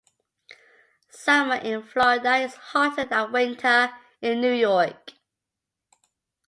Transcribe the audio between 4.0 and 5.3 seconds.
in New York.